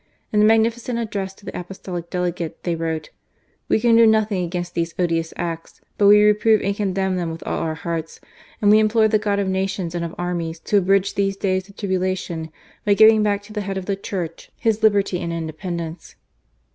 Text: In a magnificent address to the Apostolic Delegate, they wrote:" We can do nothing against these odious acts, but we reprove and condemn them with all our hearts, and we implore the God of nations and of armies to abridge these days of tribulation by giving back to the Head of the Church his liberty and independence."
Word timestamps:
In 0.33 0.41
a 0.41 0.45
magnificent 0.45 0.97
address 0.97 1.31
to 1.35 1.45
the 1.45 1.55
Apostolic 1.55 2.09
Delegate, 2.09 2.63
they 2.63 2.73
wrote:" 2.73 3.11
We 3.69 3.79
can 3.79 3.95
do 3.95 4.07
nothing 4.07 4.43
against 4.43 4.73
these 4.73 4.95
odious 4.97 5.31
acts, 5.37 5.79
but 5.99 6.07
we 6.07 6.23
reprove 6.23 6.59
and 6.63 6.75
condemn 6.75 7.17
them 7.17 7.29
with 7.29 7.43
all 7.45 7.59
our 7.59 7.75
hearts, 7.75 8.19
and 8.63 8.71
we 8.71 8.79
implore 8.79 9.07
the 9.07 9.19
God 9.19 9.37
of 9.37 9.47
nations 9.47 9.93
and 9.93 10.03
of 10.03 10.15
armies 10.17 10.59
to 10.61 10.77
abridge 10.77 11.13
these 11.13 11.37
days 11.37 11.69
of 11.69 11.77
tribulation 11.77 12.49
by 12.83 12.95
giving 12.95 13.21
back 13.21 13.43
to 13.43 13.53
the 13.53 13.61
Head 13.61 13.77
of 13.77 13.85
the 13.85 13.95
Church 13.95 14.49
his 14.57 14.81
liberty 14.81 15.19
and 15.21 15.31
independence." 15.31 16.15